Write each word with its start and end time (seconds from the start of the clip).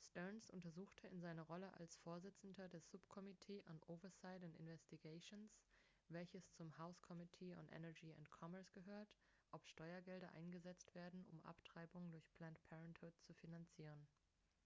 stearns 0.00 0.48
untersucht 0.48 1.04
in 1.04 1.20
seiner 1.20 1.42
rolle 1.42 1.70
als 1.74 1.94
vorsitzender 1.96 2.70
des 2.70 2.90
subcommittee 2.90 3.62
on 3.68 3.78
oversight 3.86 4.42
and 4.42 4.56
investigations 4.56 5.58
welches 6.08 6.50
zum 6.54 6.78
house 6.78 6.98
committee 7.02 7.54
on 7.54 7.68
energy 7.68 8.14
and 8.16 8.30
commerce 8.30 8.72
gehört 8.72 9.12
ob 9.50 9.66
steuergelder 9.68 10.32
eingesetzt 10.32 10.94
werden 10.94 11.26
um 11.26 11.44
abtreibungen 11.44 12.10
durch 12.12 12.32
planned 12.32 12.58
parenthood 12.64 13.12
zu 13.20 13.34
finanzieren 13.34 14.08